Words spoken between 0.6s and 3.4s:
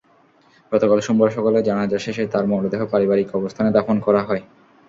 গতকাল সোমবার সকালে জানাজা শেষে তাঁর মরদেহ পারিবারিক